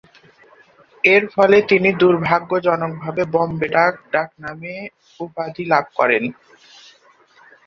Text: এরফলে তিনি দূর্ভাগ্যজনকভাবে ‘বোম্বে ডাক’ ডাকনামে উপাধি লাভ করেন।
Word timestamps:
এরফলে 1.03 1.57
তিনি 1.69 1.89
দূর্ভাগ্যজনকভাবে 2.01 3.23
‘বোম্বে 3.33 3.67
ডাক’ 3.75 3.93
ডাকনামে 4.13 4.75
উপাধি 5.19 5.63
লাভ 5.71 5.85
করেন। 5.99 6.23